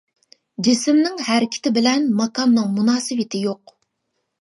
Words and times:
جىسىمنىڭ 0.67 1.21
ھەرىكىتى 1.27 1.75
بىلەن 1.77 2.09
ماكاننىڭ 2.23 2.75
مۇناسىۋىتى 2.81 3.47
يوق. 3.47 3.81